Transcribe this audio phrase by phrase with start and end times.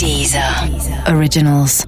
[0.00, 0.42] Deezer
[1.14, 1.84] Originals.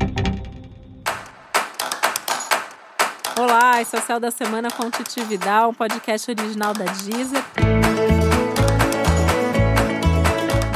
[3.40, 7.42] Olá, esse é o Céu da Semana com Titi Vidal, um podcast original da Deezer.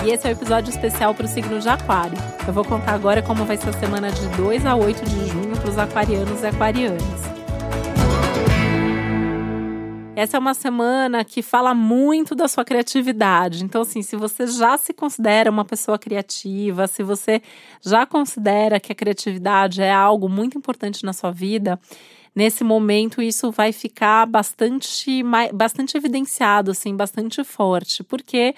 [0.03, 2.17] E esse é o um episódio especial para o signo de Aquário.
[2.49, 5.55] Eu vou contar agora como vai ser a semana de 2 a 8 de junho
[5.61, 7.36] para os aquarianos e aquarianas.
[10.17, 13.63] Essa é uma semana que fala muito da sua criatividade.
[13.63, 17.43] Então, assim, se você já se considera uma pessoa criativa, se você
[17.85, 21.79] já considera que a criatividade é algo muito importante na sua vida,
[22.35, 25.23] nesse momento isso vai ficar bastante,
[25.53, 28.55] bastante evidenciado, assim, bastante forte, porque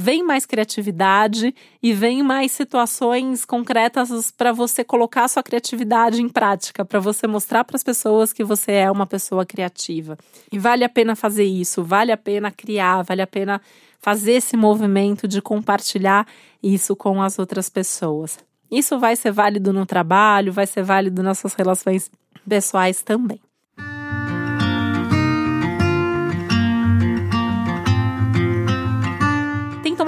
[0.00, 1.52] vem mais criatividade
[1.82, 7.64] e vem mais situações concretas para você colocar sua criatividade em prática, para você mostrar
[7.64, 10.16] para as pessoas que você é uma pessoa criativa.
[10.52, 13.60] E vale a pena fazer isso, vale a pena criar, vale a pena
[13.98, 16.24] fazer esse movimento de compartilhar
[16.62, 18.38] isso com as outras pessoas.
[18.70, 22.08] Isso vai ser válido no trabalho, vai ser válido nas suas relações
[22.48, 23.40] pessoais também.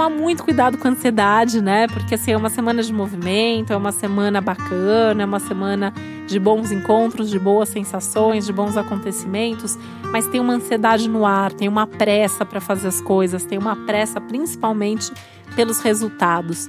[0.00, 1.86] Tomar muito cuidado com a ansiedade, né?
[1.86, 5.92] Porque assim, é uma semana de movimento, é uma semana bacana, é uma semana
[6.26, 9.76] de bons encontros, de boas sensações, de bons acontecimentos,
[10.10, 13.76] mas tem uma ansiedade no ar, tem uma pressa para fazer as coisas, tem uma
[13.76, 15.12] pressa principalmente
[15.54, 16.66] pelos resultados.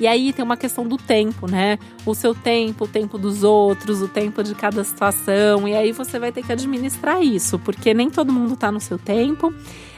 [0.00, 1.78] E aí tem uma questão do tempo, né?
[2.04, 5.68] O seu tempo, o tempo dos outros, o tempo de cada situação.
[5.68, 8.98] E aí você vai ter que administrar isso, porque nem todo mundo tá no seu
[8.98, 9.54] tempo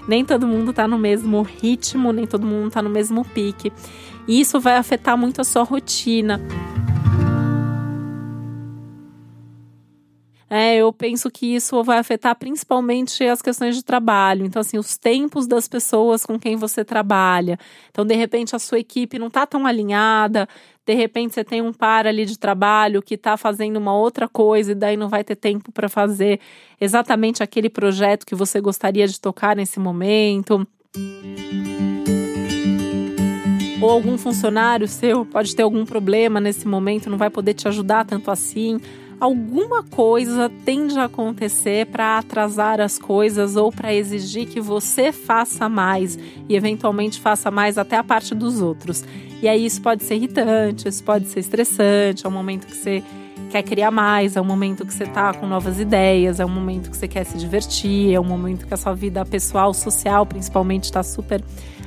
[0.09, 3.73] nem todo mundo está no mesmo ritmo, nem todo mundo está no mesmo pique.
[4.29, 6.41] E isso vai afetar muito a sua rotina.
[10.49, 14.47] É, eu penso que isso vai afetar principalmente as questões de trabalho.
[14.47, 17.59] Então, assim, os tempos das pessoas com quem você trabalha.
[17.91, 20.49] Então, de repente, a sua equipe não está tão alinhada,
[20.87, 24.71] de repente você tem um par ali de trabalho que está fazendo uma outra coisa
[24.71, 26.39] e daí não vai ter tempo para fazer
[26.81, 30.67] exatamente aquele projeto que você gostaria de tocar nesse momento.
[33.83, 38.05] Ou algum funcionário seu pode ter algum problema nesse momento, não vai poder te ajudar
[38.05, 38.81] tanto assim
[39.21, 45.69] alguma coisa tende a acontecer para atrasar as coisas ou para exigir que você faça
[45.69, 49.05] mais e eventualmente faça mais até a parte dos outros.
[49.43, 53.03] E aí isso pode ser irritante, isso pode ser estressante, é um momento que você
[53.51, 56.91] quer criar mais, é um momento que você está com novas ideias, é um momento
[56.91, 60.85] que você quer se divertir, é um momento que a sua vida pessoal, social, principalmente,
[60.85, 61.43] está super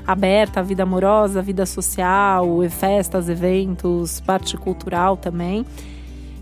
[0.06, 5.66] aberta, a vida amorosa, a vida social, festas, eventos, parte cultural também.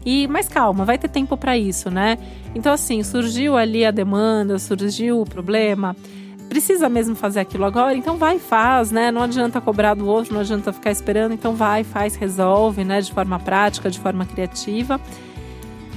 [0.06, 2.17] E mas calma, vai ter tempo para isso, né?
[2.56, 5.96] Então assim, surgiu ali a demanda, surgiu o problema,
[6.47, 9.12] precisa mesmo fazer aquilo agora, então vai e faz, né?
[9.12, 13.02] Não adianta cobrar do outro, não adianta ficar esperando, então vai, faz, resolve, né?
[13.02, 15.00] De forma prática, de forma criativa.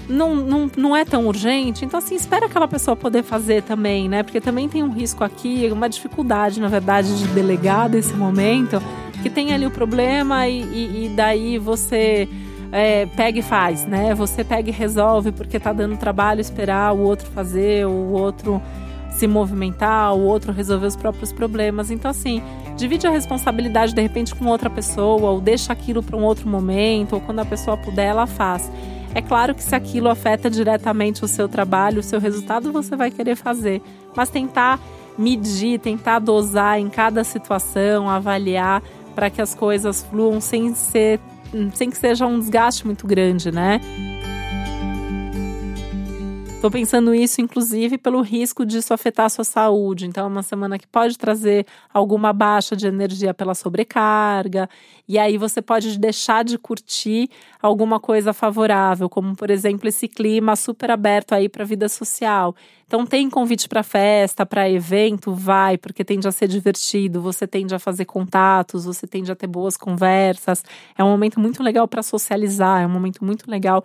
[0.08, 4.24] Não, não, não é tão urgente, então assim, espera aquela pessoa poder fazer também, né?
[4.24, 8.82] Porque também tem um risco aqui, uma dificuldade, na verdade, de delegar desse momento,
[9.22, 12.28] que tem ali o problema e, e, e daí você
[12.72, 14.12] é, pega e faz, né?
[14.14, 18.60] Você pega e resolve porque tá dando trabalho esperar o outro fazer, o outro
[19.12, 21.90] se movimentar, o outro resolver os próprios problemas.
[21.90, 22.42] Então, assim,
[22.76, 27.14] divide a responsabilidade de repente com outra pessoa, ou deixa aquilo para um outro momento,
[27.14, 28.70] ou quando a pessoa puder, ela faz.
[29.14, 33.10] É claro que se aquilo afeta diretamente o seu trabalho, o seu resultado, você vai
[33.10, 33.82] querer fazer,
[34.14, 34.78] mas tentar
[35.18, 38.82] medir, tentar dosar em cada situação, avaliar
[39.14, 41.20] para que as coisas fluam sem ser
[41.74, 43.80] sem que seja um desgaste muito grande, né?
[46.60, 50.06] Estou pensando isso, inclusive, pelo risco disso afetar a sua saúde.
[50.06, 54.68] Então, é uma semana que pode trazer alguma baixa de energia pela sobrecarga,
[55.08, 57.30] e aí você pode deixar de curtir
[57.62, 62.54] alguma coisa favorável, como, por exemplo, esse clima super aberto aí para a vida social.
[62.86, 67.74] Então, tem convite para festa, para evento, vai, porque tende a ser divertido, você tende
[67.74, 70.62] a fazer contatos, você tende a ter boas conversas.
[70.94, 73.82] É um momento muito legal para socializar, é um momento muito legal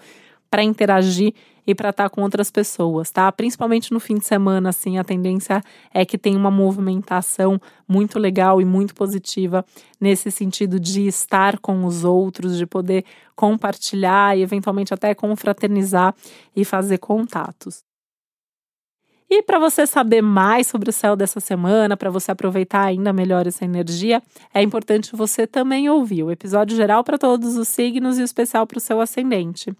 [0.55, 1.33] para interagir
[1.67, 3.29] e para estar tá com outras pessoas, tá?
[3.29, 5.61] Principalmente no fim de semana, assim, a tendência
[5.93, 9.65] é que tem uma movimentação muito legal e muito positiva
[9.99, 13.03] nesse sentido de estar com os outros, de poder
[13.35, 16.15] compartilhar e eventualmente até confraternizar
[16.55, 17.83] e fazer contatos.
[19.29, 23.45] E para você saber mais sobre o céu dessa semana, para você aproveitar ainda melhor
[23.45, 24.23] essa energia,
[24.53, 28.65] é importante você também ouvir o episódio geral para todos os signos e o especial
[28.65, 29.75] para o seu ascendente.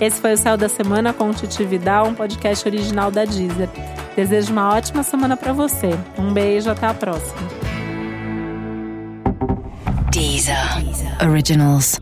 [0.00, 3.68] Esse foi o Céu da Semana com Titi Vidal, um podcast original da Deezer.
[4.16, 5.90] Desejo uma ótima semana para você.
[6.18, 7.36] Um beijo, até a próxima.
[10.10, 10.56] Deezer.
[11.22, 12.00] Originals.